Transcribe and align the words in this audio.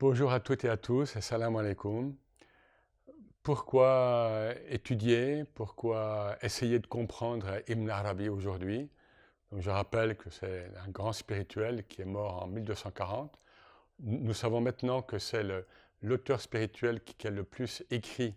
Bonjour 0.00 0.30
à 0.30 0.38
toutes 0.38 0.64
et 0.64 0.68
à 0.68 0.76
tous, 0.76 1.16
assalamu 1.16 1.58
alaikum. 1.58 2.14
Pourquoi 3.42 4.54
étudier, 4.68 5.42
pourquoi 5.56 6.36
essayer 6.40 6.78
de 6.78 6.86
comprendre 6.86 7.60
Ibn 7.66 7.90
Arabi 7.90 8.28
aujourd'hui? 8.28 8.88
Je 9.50 9.70
rappelle 9.70 10.16
que 10.16 10.30
c'est 10.30 10.70
un 10.86 10.88
grand 10.88 11.12
spirituel 11.12 11.84
qui 11.88 12.02
est 12.02 12.04
mort 12.04 12.44
en 12.44 12.46
1240. 12.46 13.36
Nous 13.98 14.34
savons 14.34 14.60
maintenant 14.60 15.02
que 15.02 15.18
c'est 15.18 15.42
l'auteur 16.00 16.40
spirituel 16.40 17.02
qui, 17.02 17.26
a 17.26 17.30
le 17.30 17.42
plus 17.42 17.82
écrit 17.90 18.36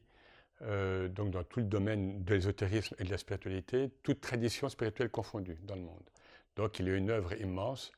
euh, 0.64 1.10
donc 1.10 1.30
dans 1.30 1.44
tout 1.44 1.60
le 1.60 1.68
domaine 1.68 2.24
de 2.24 2.34
l'ésotérisme 2.34 2.96
et 2.98 3.04
de 3.04 3.12
la 3.12 3.20
spiritualité, 3.20 3.92
toute 4.02 4.20
tradition 4.20 4.68
spirituelle 4.68 5.12
confondue 5.12 5.60
dans 5.62 5.76
le 5.76 5.82
monde. 5.82 6.10
Donc 6.56 6.80
il 6.80 6.90
a 6.90 6.96
une 6.96 7.12
œuvre 7.12 7.40
immense 7.40 7.92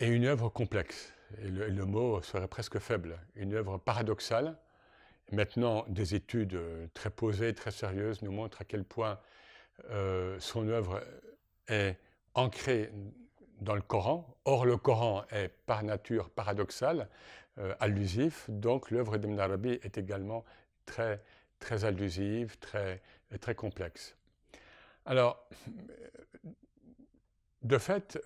et 0.00 0.06
une 0.06 0.24
œuvre 0.24 0.48
complexe 0.48 1.12
et 1.42 1.48
le, 1.48 1.84
mot 1.84 2.22
serait 2.22 2.48
presque 2.48 2.78
faible, 2.78 3.18
une 3.36 3.54
œuvre 3.54 3.78
paradoxale. 3.78 4.56
Maintenant, 5.32 5.84
des 5.88 6.14
études 6.14 6.54
euh, 6.54 6.86
très 6.94 7.10
posées, 7.10 7.54
très 7.54 7.70
sérieuses 7.70 8.22
nous 8.22 8.32
montrent 8.32 8.60
à 8.60 8.64
quel 8.64 8.84
point 8.84 9.18
euh, 9.90 10.36
son 10.38 10.68
œuvre 10.68 11.02
est 11.68 11.96
ancrée 12.34 12.92
dans 13.60 13.74
le 13.74 13.80
Coran. 13.80 14.36
Or, 14.44 14.66
le 14.66 14.76
Coran 14.76 15.24
est 15.30 15.48
par 15.66 15.82
nature 15.82 16.30
paradoxal, 16.30 17.08
euh, 17.58 17.74
allusif, 17.80 18.46
donc 18.48 18.90
l'œuvre 18.90 19.16
d'Ibn 19.16 19.38
Arabi 19.40 19.78
est 19.82 19.96
également 19.96 20.44
très, 20.84 21.22
très 21.58 21.84
allusive, 21.84 22.58
très, 22.58 23.00
très 23.40 23.54
complexe. 23.54 24.16
Alors, 25.06 25.48
de 27.62 27.78
fait, 27.78 28.18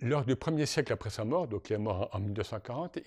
lors 0.00 0.24
du 0.24 0.36
premier 0.36 0.66
siècle 0.66 0.92
après 0.92 1.10
sa 1.10 1.24
mort, 1.24 1.48
donc 1.48 1.70
il 1.70 1.74
est 1.74 1.78
mort 1.78 2.08
en 2.12 2.20
1240, 2.20 3.00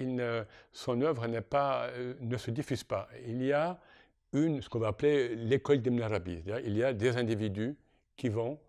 son 0.73 1.01
œuvre 1.01 1.25
euh, 1.25 2.13
ne 2.19 2.37
se 2.37 2.51
diffuse 2.51 2.83
pas. 2.83 3.07
Il 3.25 3.43
y 3.43 3.53
a 3.53 3.79
une, 4.33 4.61
ce 4.61 4.69
qu'on 4.69 4.79
va 4.79 4.89
appeler 4.89 5.35
l'école 5.35 5.81
d'Ibn 5.81 6.01
Arabi. 6.01 6.43
Il 6.65 6.75
y 6.75 6.83
a 6.83 6.93
des 6.93 7.17
individus 7.17 7.75
qui 8.17 8.29
vont, 8.29 8.59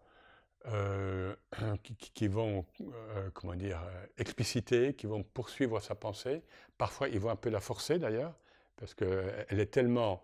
euh, 0.66 1.34
qui, 2.14 2.28
vont 2.28 2.64
euh, 2.80 3.30
comment 3.34 3.54
dire, 3.54 3.80
expliciter, 4.18 4.94
qui 4.94 5.06
vont 5.06 5.22
poursuivre 5.22 5.80
sa 5.80 5.94
pensée. 5.94 6.42
Parfois, 6.78 7.08
ils 7.08 7.18
vont 7.18 7.30
un 7.30 7.36
peu 7.36 7.50
la 7.50 7.60
forcer 7.60 7.98
d'ailleurs, 7.98 8.34
parce 8.76 8.94
qu'elle 8.94 9.60
est 9.60 9.72
tellement 9.72 10.22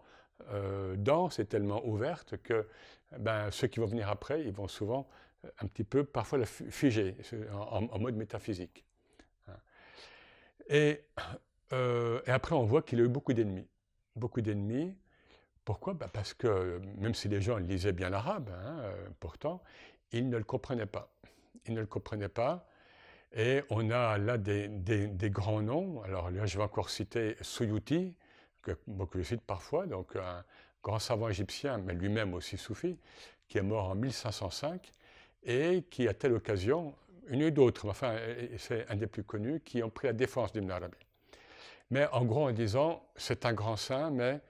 dense 0.95 1.41
et 1.41 1.47
tellement 1.47 1.85
ouverte 1.85 2.37
que 2.45 2.69
ben, 3.19 3.51
ceux 3.51 3.67
qui 3.67 3.81
vont 3.81 3.87
venir 3.87 4.09
après, 4.09 4.45
ils 4.45 4.53
vont 4.53 4.69
souvent 4.69 5.09
un 5.61 5.67
petit 5.67 5.85
peu, 5.85 6.05
parfois 6.05 6.39
la 6.39 6.47
figer 6.47 7.17
en, 7.53 7.99
mode 7.99 8.17
métaphysique. 8.17 8.85
Hein. 9.47 9.57
Et, 10.69 11.05
euh, 11.73 12.21
et 12.27 12.31
après, 12.31 12.55
on 12.55 12.65
voit 12.65 12.83
qu'il 12.83 13.01
a 13.01 13.05
eu 13.05 13.09
beaucoup 13.09 13.33
d'ennemis. 13.33 13.69
Beaucoup 14.17 14.41
d'ennemis. 14.41 14.95
Pourquoi? 15.65 15.95
Bah, 15.95 16.09
Parce 16.13 16.35
que 16.35 16.81
même 16.97 17.15
si 17.15 17.29
les 17.29 17.41
gens 17.41 17.59
lisaient 17.59 17.93
bien 17.93 18.11
l'arabe, 18.11 18.51
hein, 18.51 18.79
euh, 18.81 19.09
pourtant, 19.21 19.63
ils 20.13 20.29
ne 20.29 20.39
le 20.39 20.45
comprenaient 20.45 20.87
pas. 20.87 21.13
Ils 21.67 21.75
ne 21.75 21.81
le 21.81 21.87
comprenaient 21.87 22.29
pas. 22.29 22.67
Et 23.35 23.63
on 23.69 23.91
a 23.91 24.17
là 24.17 24.39
des, 24.39 24.71
grands 25.31 25.61
noms. 25.61 26.03
Alors 26.03 26.31
là, 26.31 26.47
je 26.47 26.57
vais 26.57 26.65
encore 26.65 26.89
citer 26.89 27.37
Suyuti, 27.43 28.15
que 28.63 28.73
beaucoup 28.87 29.23
citent 29.23 29.43
parfois, 29.43 29.87
donc 29.87 30.17
un 30.17 30.45
grand 30.83 30.99
savant 30.99 31.29
égyptien, 31.29 31.79
mais 31.79 31.93
lui-même 31.93 32.33
aussi 32.35 32.57
soufi, 32.57 32.99
qui 33.49 33.59
est 33.59 33.63
mort 33.63 33.91
en 33.91 33.95
1505 33.95 34.91
et 35.45 35.83
qui, 35.91 36.09
à 36.09 36.15
telle 36.15 36.33
occasion, 36.33 36.95
une 37.29 37.45
ou 37.45 37.51
d'autres, 37.51 37.89
enfin, 37.89 38.17
c'est 38.57 38.89
un 38.89 38.97
des 38.97 39.07
plus 39.07 39.25
connus, 39.25 39.61
qui 39.61 39.83
ont 39.83 39.91
pris 39.91 40.07
la 40.07 40.13
défense 40.13 40.53
d'Ibn 40.53 40.71
Arabi. 40.71 40.97
Mais 41.91 42.07
en 42.13 42.25
gros, 42.25 42.49
en 42.49 42.53
disant, 42.53 43.03
c'est 43.17 43.47
un 43.47 43.53
grand 43.53 43.77
saint, 43.77 44.11
mais 44.11 44.41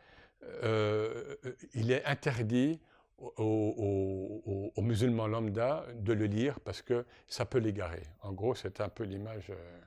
euh, 0.64 1.36
il 1.74 1.90
est 1.90 2.04
interdit 2.04 2.80
aux, 3.18 4.72
musulmans 4.78 5.26
lambda 5.26 5.84
de 5.94 6.12
le 6.12 6.26
lire 6.26 6.60
parce 6.60 6.82
que 6.82 7.04
ça 7.26 7.44
peut 7.44 7.58
l'égarer. 7.58 8.02
En 8.22 8.32
gros, 8.32 8.54
c'est 8.54 8.80
un 8.80 8.88
peu 8.88 9.04
l'image, 9.04 9.50
euh, 9.50 9.80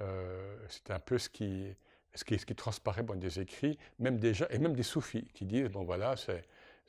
euh, 0.00 0.56
c'est 0.68 0.90
un 0.90 0.98
peu 0.98 1.18
ce 1.18 1.28
qui, 1.28 1.74
ce 2.14 2.24
qui, 2.24 2.38
ce 2.38 2.44
qui 2.44 2.54
transparaît 2.54 3.02
dans 3.02 3.14
des 3.14 3.40
écrits, 3.40 3.78
même 3.98 4.18
déjà, 4.18 4.46
et 4.50 4.58
même 4.58 4.74
des 4.74 4.82
soufis 4.82 5.30
qui 5.32 5.44
disent, 5.44 5.68
bon 5.68 5.84
voilà, 5.84 6.16
c'est 6.16 6.44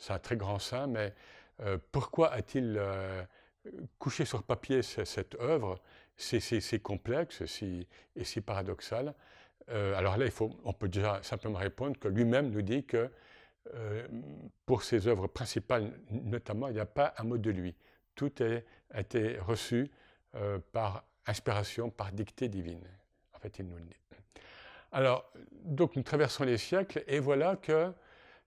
un 0.09 0.19
très 0.19 0.35
grand 0.35 0.59
saint, 0.59 0.87
mais 0.87 1.13
euh, 1.61 1.77
pourquoi 1.91 2.31
a-t-il 2.31 2.75
euh, 2.77 3.23
couché 3.97 4.25
sur 4.25 4.43
papier 4.43 4.81
cette, 4.81 5.35
œuvre? 5.35 5.79
C'est 6.17 6.81
complexe 6.81 7.41
et 7.41 8.23
si 8.23 8.41
paradoxal. 8.41 9.13
Euh, 9.69 9.95
alors 9.95 10.17
là, 10.17 10.25
il 10.25 10.31
faut, 10.31 10.51
on 10.63 10.73
peut 10.73 10.89
déjà 10.89 11.21
simplement 11.23 11.59
répondre 11.59 11.97
que 11.97 12.07
lui-même 12.07 12.49
nous 12.49 12.61
dit 12.61 12.83
que 12.83 13.09
pour 14.65 14.81
ses 14.81 15.07
œuvres 15.07 15.27
principales, 15.27 15.91
notamment, 16.09 16.69
il 16.69 16.73
n'y 16.73 16.79
a 16.79 16.87
pas 16.87 17.13
un 17.17 17.23
mot 17.23 17.37
de 17.37 17.51
lui. 17.51 17.75
Tout 18.15 18.31
a 18.91 18.99
été 18.99 19.37
reçu 19.37 19.91
par 20.71 21.03
inspiration, 21.27 21.91
par 21.91 22.11
dictée 22.11 22.49
divine. 22.49 22.81
En 23.33 23.37
fait, 23.37 23.59
il 23.59 23.67
nous 23.67 23.75
le 23.75 23.83
dit. 23.83 23.95
Alors, 24.91 25.31
donc 25.65 25.95
nous 25.95 26.01
traversons 26.01 26.45
les 26.45 26.57
siècles 26.57 27.03
et 27.05 27.19
voilà 27.19 27.57
que 27.57 27.93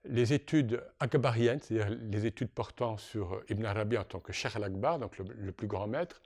les 0.05 0.33
études 0.33 0.83
akbariennes, 0.99 1.59
c'est-à-dire 1.59 1.97
les 2.01 2.25
études 2.25 2.49
portant 2.49 2.97
sur 2.97 3.41
Ibn 3.49 3.65
Arabi 3.65 3.97
en 3.97 4.03
tant 4.03 4.19
que 4.19 4.33
Cheikh 4.33 4.55
al-Akbar, 4.55 4.99
donc 4.99 5.17
le, 5.17 5.51
plus 5.51 5.67
grand 5.67 5.87
maître, 5.87 6.21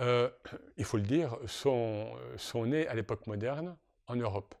euh, 0.00 0.30
il 0.76 0.84
faut 0.84 0.96
le 0.96 1.02
dire, 1.02 1.36
sont, 1.46 2.12
sont 2.36 2.66
nées 2.66 2.86
à 2.86 2.94
l'époque 2.94 3.26
moderne 3.26 3.76
en 4.06 4.16
Europe, 4.16 4.54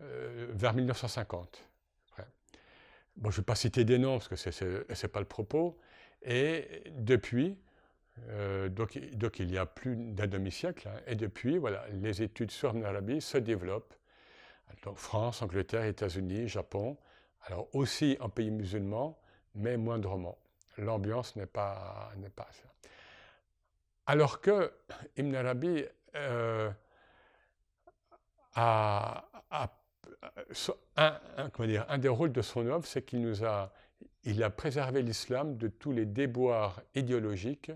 euh, 0.00 0.46
vers 0.50 0.74
1950. 0.74 1.66
Bon, 3.16 3.30
je 3.30 3.36
ne 3.36 3.40
vais 3.42 3.46
pas 3.46 3.54
citer 3.54 3.84
des 3.84 3.98
noms 3.98 4.18
parce 4.18 4.28
que 4.28 4.36
ce 4.36 4.64
n'est 4.64 5.08
pas 5.08 5.20
le 5.20 5.26
propos. 5.26 5.78
Et 6.22 6.84
depuis, 6.90 7.58
euh, 8.28 8.68
donc, 8.68 8.98
donc, 9.14 9.38
il 9.40 9.50
y 9.50 9.58
a 9.58 9.66
plus 9.66 9.96
d'un 9.96 10.26
demi-siècle, 10.26 10.88
hein, 10.88 11.00
et 11.06 11.16
depuis, 11.16 11.58
voilà, 11.58 11.84
les 11.92 12.22
études 12.22 12.50
sur 12.50 12.70
Ibn 12.70 12.84
Arabi 12.84 13.20
se 13.20 13.38
développent. 13.38 13.94
Donc, 14.84 14.96
France, 14.96 15.42
Angleterre, 15.42 15.84
États-Unis, 15.84 16.48
Japon, 16.48 16.96
alors 17.42 17.68
aussi 17.74 18.16
en 18.20 18.28
pays 18.28 18.50
musulman, 18.50 19.18
mais 19.54 19.76
moindrement. 19.76 20.38
L'ambiance 20.78 21.36
n'est 21.36 21.46
pas, 21.46 22.12
n'est. 22.16 22.30
Alors 24.06 24.40
que 24.40 24.72
Ibn 25.16 25.34
Arabi 25.34 25.84
euh, 26.16 26.70
a, 28.54 29.24
un, 30.96 31.20
un, 31.88 31.98
des 31.98 32.08
rôles 32.08 32.32
de 32.32 32.42
son 32.42 32.66
œuvre, 32.66 32.86
c'est 32.86 33.02
qu'il 33.02 33.20
nous 33.20 33.44
a, 33.44 33.72
il 34.24 34.42
a 34.42 34.50
préservé 34.50 35.02
l'islam 35.02 35.56
de 35.56 35.68
tous 35.68 35.92
les 35.92 36.06
déboires 36.06 36.82
idéologiques 36.94 37.72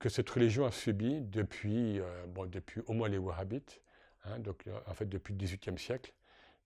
que 0.00 0.08
cette 0.08 0.28
religion 0.28 0.66
a 0.66 0.72
subis 0.72 1.20
depuis, 1.20 2.00
euh, 2.00 2.26
bon, 2.26 2.46
depuis 2.46 2.82
au 2.86 2.92
moins 2.92 3.08
les 3.08 3.18
wahhabites, 3.18 3.80
hein, 4.24 4.38
donc 4.40 4.64
en 4.86 4.94
fait 4.94 5.06
depuis 5.06 5.34
le 5.34 5.38
XVIIIe 5.38 5.78
siècle, 5.78 6.12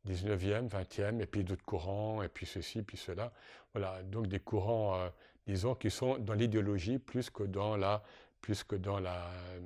19e, 0.09 0.69
20e, 0.69 1.21
et 1.21 1.27
puis 1.27 1.45
d'autres 1.45 1.65
courants, 1.65 2.23
et 2.23 2.29
puis 2.29 2.47
ceci, 2.47 2.83
puis 2.83 2.97
cela. 2.97 3.33
Voilà, 3.73 4.03
donc 4.03 4.27
des 4.27 4.41
courants, 4.41 4.97
euh, 4.97 5.09
disons, 5.47 5.75
qui 5.75 5.91
sont 5.91 6.19
dans 6.19 6.35
l'idéologie 6.35 6.99
plus 6.99 7.31
que 7.31 7.45
dans 7.45 7.77
la, 7.77 8.03
plus 8.41 8.65
que 8.65 8.77
dans 8.77 8.99
la 8.99 9.27
euh, 9.27 9.61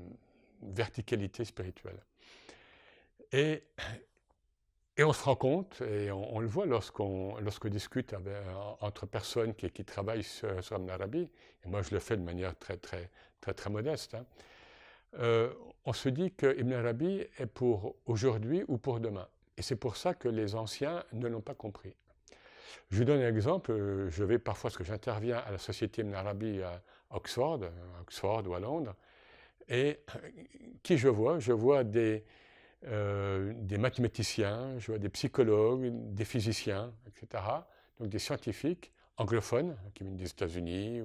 verticalité 0.62 1.44
spirituelle. 1.44 1.98
Et, 3.32 3.62
et 4.96 5.04
on 5.04 5.12
se 5.12 5.24
rend 5.24 5.36
compte, 5.36 5.80
et 5.80 6.10
on, 6.10 6.38
le 6.38 6.46
voit 6.46 6.66
lorsqu'on 6.66 7.36
lorsqu'on 7.40 7.68
discute 7.68 8.12
euh, 8.12 8.54
entre 8.80 9.06
personnes 9.06 9.54
qui, 9.54 9.84
travaillent 9.84 10.22
sur, 10.22 10.62
sur 10.62 10.76
Ibn 10.76 10.90
Arabi, 10.90 11.30
et 11.64 11.68
moi 11.68 11.82
je 11.82 11.92
le 11.92 11.98
fais 11.98 12.16
de 12.16 12.22
manière 12.22 12.56
très, 12.58 12.76
très, 12.76 13.10
très, 13.40 13.54
très 13.54 13.70
modeste, 13.70 14.14
hein, 14.14 14.24
on 15.84 15.92
se 15.94 16.08
dit 16.10 16.30
que 16.32 16.58
Ibn 16.58 16.72
Arabi 16.74 17.24
est 17.38 17.46
pour 17.46 17.96
aujourd'hui 18.04 18.64
ou 18.68 18.76
pour 18.76 19.00
demain. 19.00 19.26
Et 19.56 19.62
c'est 19.62 19.76
pour 19.76 19.96
ça 19.96 20.14
que 20.14 20.28
les 20.28 20.54
anciens 20.54 21.04
ne 21.12 21.28
l'ont 21.28 21.40
pas 21.40 21.54
compris. 21.54 21.94
Je 22.90 22.98
vous 22.98 23.04
donne 23.04 23.20
un 23.20 23.28
exemple. 23.28 23.72
Euh, 23.72 24.10
je 24.10 24.24
vais 24.24 24.38
parfois, 24.38 24.70
parce 24.70 24.78
que 24.78 24.84
j'interviens 24.84 25.38
à 25.38 25.50
la 25.50 25.58
Société 25.58 26.02
Ibn 26.02 26.14
Arabi 26.14 26.62
à 26.62 26.82
Oxford, 27.10 27.60
à 27.64 28.00
Oxford 28.02 28.42
ou 28.46 28.54
à 28.54 28.60
Londres, 28.60 28.94
et 29.68 30.00
qui 30.82 30.98
je 30.98 31.08
vois? 31.08 31.38
Je 31.38 31.52
vois 31.52 31.84
des, 31.84 32.24
euh, 32.86 33.52
des 33.56 33.78
mathématiciens, 33.78 34.78
je 34.78 34.92
vois 34.92 34.98
des 34.98 35.08
psychologues, 35.08 35.90
des 36.14 36.24
physiciens, 36.24 36.92
etc. 37.08 37.42
Donc 37.98 38.08
des 38.08 38.18
scientifiques 38.18 38.92
anglophones 39.16 39.76
qui 39.94 40.04
viennent 40.04 40.16
des 40.16 40.28
États-Unis 40.28 41.00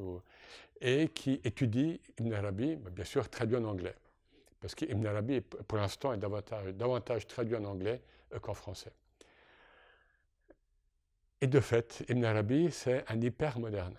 et 0.82 1.08
qui 1.08 1.40
étudient 1.46 1.96
Ibn 2.20 2.34
Arabi, 2.34 2.76
bien 2.76 3.06
sûr 3.06 3.30
traduit 3.30 3.56
en 3.56 3.64
anglais. 3.64 3.96
Parce 4.62 4.76
qu'Ibn 4.76 5.06
Arabi, 5.08 5.42
pour 5.42 5.78
l'instant, 5.80 6.14
est 6.14 6.18
davantage, 6.18 7.26
traduit 7.28 7.56
en 7.56 7.66
anglais 7.66 8.02
qu'en 8.40 8.54
français. 8.54 8.92
Et 11.42 11.48
de 11.48 11.60
fait, 11.60 12.04
Ibn 12.08 12.24
Arabi, 12.24 12.72
c'est 12.72 13.04
un 13.10 13.20
hyper 13.20 13.60
moderne. 13.60 13.98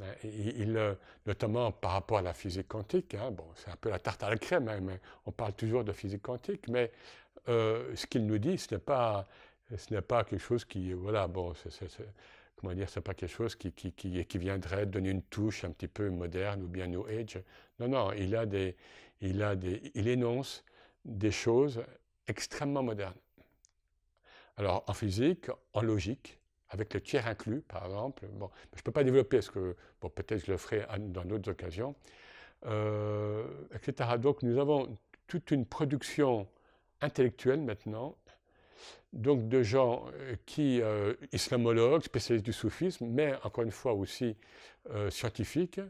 Hein, 0.00 0.14
il, 0.22 0.76
euh, 0.76 0.94
notamment 1.26 1.72
par 1.72 1.92
rapport 1.92 2.18
à 2.18 2.22
la 2.22 2.32
physique 2.32 2.68
quantique, 2.68 3.14
hein, 3.14 3.30
bon, 3.32 3.46
c'est 3.56 3.70
un 3.70 3.76
peu 3.76 3.90
la 3.90 3.98
tarte 3.98 4.22
à 4.22 4.30
la 4.30 4.36
crème, 4.36 4.68
hein, 4.68 4.78
mais 4.80 5.00
on 5.26 5.32
parle 5.32 5.54
toujours 5.54 5.82
de 5.82 5.92
physique 5.92 6.22
quantique, 6.22 6.68
mais 6.68 6.92
euh, 7.48 7.94
ce 7.96 8.06
qu'il 8.06 8.26
nous 8.26 8.38
dit, 8.38 8.58
ce 8.58 8.74
n'est 8.74 8.80
pas, 8.80 9.26
ce 9.76 9.92
n'est 9.92 10.02
pas 10.02 10.24
quelque 10.24 10.40
chose 10.40 10.64
qui, 10.64 10.92
voilà, 10.92 11.26
bon, 11.26 11.52
comment 12.56 12.74
dire, 12.74 12.88
c'est 12.88 13.00
pas 13.00 13.14
quelque 13.14 13.34
chose 13.34 13.56
qui, 13.56 13.72
qui, 13.72 13.92
qui, 13.92 14.38
viendrait 14.38 14.86
donner 14.86 15.10
une 15.10 15.22
touche 15.22 15.64
un 15.64 15.70
petit 15.70 15.88
peu 15.88 16.10
moderne 16.10 16.62
ou 16.62 16.68
bien 16.68 16.86
New 16.86 17.06
Age. 17.06 17.42
Non, 17.80 17.88
non, 17.88 18.12
il 18.12 18.36
a 18.36 18.46
des, 18.46 18.76
il 19.20 19.42
a 19.42 19.56
des, 19.56 19.90
il 19.94 20.08
énonce 20.08 20.64
des 21.04 21.30
choses 21.30 21.82
extrêmement 22.26 22.82
modernes. 22.82 23.14
Alors 24.58 24.82
en 24.88 24.92
physique, 24.92 25.46
en 25.72 25.82
logique, 25.82 26.40
avec 26.70 26.92
le 26.92 27.00
tiers 27.00 27.28
inclus, 27.28 27.60
par 27.60 27.86
exemple. 27.86 28.26
Bon, 28.32 28.50
je 28.74 28.80
ne 28.80 28.82
peux 28.82 28.90
pas 28.90 29.04
développer, 29.04 29.38
parce 29.38 29.50
que 29.50 29.76
bon, 30.00 30.10
peut-être 30.10 30.44
je 30.44 30.50
le 30.50 30.58
ferai 30.58 30.84
dans 30.98 31.24
d'autres 31.24 31.52
occasions, 31.52 31.94
euh, 32.66 33.46
etc. 33.72 34.10
Donc 34.18 34.42
nous 34.42 34.58
avons 34.58 34.98
toute 35.28 35.52
une 35.52 35.64
production 35.64 36.48
intellectuelle 37.00 37.60
maintenant, 37.60 38.16
donc 39.12 39.48
de 39.48 39.62
gens 39.62 40.06
euh, 40.14 40.34
qui, 40.44 40.82
euh, 40.82 41.14
islamologues, 41.32 42.02
spécialistes 42.02 42.44
du 42.44 42.52
soufisme, 42.52 43.06
mais 43.06 43.34
encore 43.44 43.62
une 43.62 43.70
fois 43.70 43.92
aussi 43.92 44.36
scientifiques, 45.10 45.82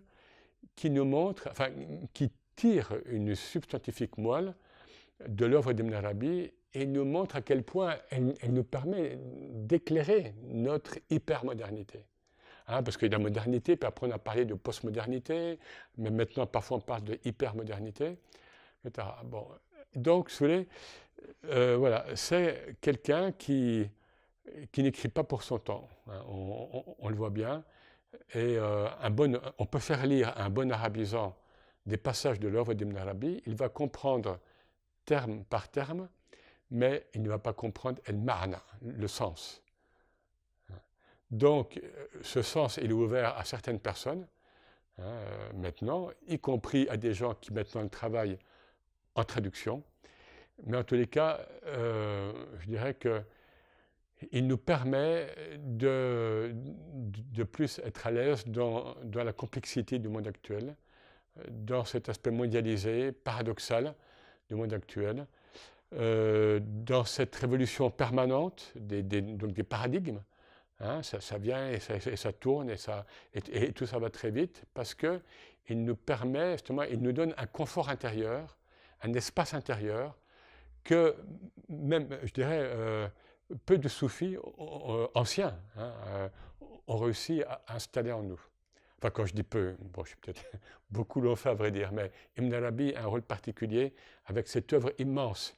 qui 0.75 0.91
nous 0.91 1.05
montrent, 1.05 1.49
enfin, 1.51 1.69
qui 2.13 2.33
tirent 2.57 2.91
une 3.07 3.37
substantifique 3.37 4.19
moelle 4.19 4.55
de 5.29 5.47
l'œuvre 5.47 5.73
d'Ibn 5.73 5.95
Arabi 5.95 6.51
et 6.75 6.87
nous 6.87 7.05
montre 7.05 7.37
à 7.37 7.43
quel 7.43 7.63
point 7.63 7.97
elle, 8.11 8.35
nous 8.49 8.65
permet 8.65 9.19
d'éclairer 9.53 10.35
notre 10.45 10.99
hypermodernité. 11.11 12.05
Hein, 12.67 12.83
parce 12.83 13.03
a 13.03 13.07
la 13.09 13.19
modernité, 13.19 13.77
puis 13.77 13.87
après 13.87 14.07
on 14.07 14.11
a 14.11 14.19
parlé 14.19 14.45
de 14.45 14.55
postmodernité, 14.55 15.59
mais 15.97 16.11
maintenant 16.11 16.47
parfois 16.47 16.77
on 16.77 16.81
parle 16.81 17.05
de 17.05 17.19
hypermodernité, 17.25 18.19
etc. 18.85 19.09
Donc, 19.95 20.31
vous 20.31 20.65
euh, 21.47 21.77
voilà, 21.79 22.05
c'est 22.15 22.77
quelqu'un 22.81 23.33
qui, 23.33 23.89
qui 24.71 24.83
n'écrit 24.83 25.09
pas 25.09 25.25
pour 25.25 25.43
son 25.43 25.59
temps, 25.59 25.89
hein, 26.09 26.23
on, 26.29 27.09
le 27.09 27.17
voit 27.17 27.31
bien, 27.31 27.65
et 28.35 28.59
euh, 28.59 28.87
un 29.01 29.11
bon, 29.11 29.41
on 29.59 29.67
peut 29.67 29.79
faire 29.79 30.05
lire 30.07 30.35
un 30.37 30.51
bon 30.51 30.71
arabisant 30.71 31.37
des 31.87 31.97
passages 31.97 32.39
de 32.39 32.49
l'œuvre 32.49 32.75
d'Ibn 32.75 32.97
Arabi, 32.99 33.43
il 33.47 33.55
va 33.55 33.71
comprendre 33.71 34.39
terme 35.07 35.43
par 35.45 35.71
terme 35.71 36.09
mais 36.71 37.07
il 37.15 37.23
ne 37.23 37.29
va 37.29 37.39
pas 37.39 37.53
comprendre 37.53 38.01
el 38.07 38.21
le 38.83 39.09
sens. 39.09 39.63
Donc, 41.31 41.79
euh, 41.79 42.07
ce 42.23 42.43
sens, 42.43 42.79
est 42.79 42.91
ouvert 42.91 43.37
à 43.37 43.45
certaines 43.45 43.81
personnes, 43.81 44.27
hein, 44.99 45.03
euh, 45.03 45.53
maintenant, 45.55 46.11
y 46.27 46.39
compris 46.39 46.89
à 46.89 46.97
des 46.97 47.13
gens 47.13 47.35
qui 47.35 47.53
maintenant 47.53 47.87
travaillent 47.89 48.39
en 49.15 49.25
traduction. 49.25 49.83
Mais 50.65 50.77
en 50.77 50.85
tous 50.85 50.95
les 50.95 51.07
cas, 51.07 51.41
euh, 51.67 52.33
je 52.61 52.67
dirais 52.67 52.95
que 52.95 53.23
il 54.33 54.49
nous 54.49 54.59
permet 54.59 55.29
de, 55.59 56.53
de 56.53 57.45
plus 57.45 57.79
être 57.85 58.09
à 58.09 58.11
l'aise 58.11 58.45
dans, 58.49 58.97
la 59.15 59.33
complexité 59.33 60.01
du 60.01 60.09
monde 60.09 60.27
actuel, 60.27 60.75
dans 61.49 61.85
cet 61.85 62.09
aspect 62.09 62.33
mondialisé, 62.33 63.13
paradoxal 63.13 63.95
du 64.49 64.57
monde 64.57 64.73
actuel, 64.73 65.25
euh, 65.95 66.61
dans 66.63 67.05
cette 67.05 67.35
révolution 67.37 67.91
permanente 67.91 68.73
des, 68.77 69.03
donc 69.03 69.53
des 69.53 69.63
paradigmes. 69.63 70.23
Hein, 70.81 71.03
ça, 71.03 71.39
vient 71.39 71.71
et 71.71 71.81
ça, 71.81 72.33
tourne 72.33 72.71
et, 72.71 72.77
ça, 72.77 73.05
et, 73.33 73.73
tout 73.73 73.87
ça 73.87 73.99
va 73.99 74.11
très 74.11 74.31
vite 74.31 74.63
parce 74.75 74.95
qu'il 74.95 75.83
nous 75.83 75.97
permet, 75.97 76.53
justement, 76.53 76.83
il 76.83 77.01
nous 77.01 77.13
donne 77.13 77.35
un 77.37 77.47
confort 77.47 77.89
intérieur, 77.89 78.59
un 79.03 79.13
espace 79.15 79.55
intérieur 79.55 80.17
que 80.85 81.17
même, 81.69 82.07
je 82.23 82.33
dirais, 82.33 82.61
euh, 82.61 83.09
peu 83.65 83.79
de 83.79 83.89
soufis 83.89 84.37
anciens 85.15 85.59
hein, 85.77 85.93
euh, 86.09 86.29
ont 86.87 86.99
réussi 86.99 87.43
à 87.43 87.63
installer 87.69 88.13
en 88.13 88.23
nous. 88.23 88.41
Enfin, 88.99 89.11
quand 89.11 89.25
je 89.25 89.35
dis 89.35 89.43
peu, 89.43 89.75
bon, 89.81 90.05
je 90.05 90.11
suis 90.11 90.19
peut-être 90.19 90.45
beaucoup 90.91 91.21
l'ont 91.21 91.35
fait 91.35 91.49
à 91.49 91.55
vrai 91.55 91.71
dire, 91.71 91.93
mais 91.93 92.11
Ibn 92.37 92.53
Arabi 92.53 92.95
a 92.95 93.05
un 93.05 93.07
rôle 93.07 93.23
particulier 93.23 93.95
avec 94.27 94.49
cette 94.49 94.73
œuvre 94.73 94.93
immense 94.99 95.57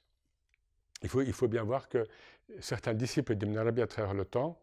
il 1.03 1.33
faut, 1.33 1.49
bien 1.49 1.63
voir 1.63 1.89
que 1.89 2.07
certains 2.61 2.95
disciples 2.95 3.35
d'Ibn 3.35 3.57
Arabi 3.57 3.83
à 3.83 3.87
travers 3.87 4.15
le 4.15 4.25
temps 4.25 4.59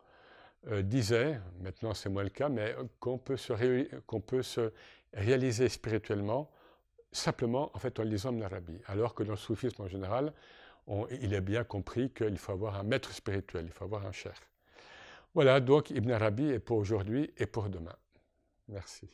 euh, 0.68 0.81
disaient, 0.81 1.39
maintenant 1.62 1.94
c'est 1.94 2.10
moins 2.10 2.24
le 2.24 2.30
cas, 2.30 2.50
mais 2.50 2.75
qu'on 3.00 3.18
peut, 3.18 3.38
se 3.38 4.72
réaliser 5.13 5.69
spirituellement 5.69 6.51
simplement 7.12 7.72
en 7.74 7.80
fait 7.80 8.00
en 8.00 8.04
lisant 8.04 8.31
Ibn 8.31 8.44
Arabi. 8.44 8.80
Alors 8.86 9.16
que 9.16 9.24
dans 9.24 9.31
le 9.31 9.38
soufisme 9.38 9.81
en 9.81 9.88
général, 9.88 10.34
il 11.22 11.34
est 11.34 11.42
bien 11.42 11.63
compris 11.63 12.12
qu'il 12.12 12.38
faut 12.38 12.51
avoir 12.54 12.80
un 12.80 12.83
maître 12.83 13.12
spirituel, 13.12 13.66
il 13.66 13.72
faut 13.72 13.86
avoir 13.86 14.06
un 14.06 14.12
cher. 14.12 14.36
Voilà, 15.33 15.60
donc 15.60 15.90
Ibn 15.92 16.12
Arabi 16.12 16.50
est 16.50 16.60
pour 16.60 16.78
aujourd'hui 16.78 17.31
et 17.38 17.45
pour 17.45 17.69
demain. 17.69 17.95
Merci. 18.69 19.07